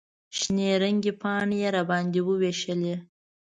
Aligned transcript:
شنې 0.37 0.69
رنګې 0.81 1.13
پاڼې 1.21 1.55
یې 1.63 1.69
راباندې 1.75 2.21
ووېشلې. 2.23 2.95